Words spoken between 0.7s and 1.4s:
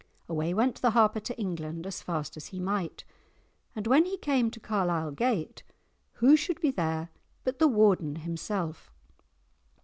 the Harper to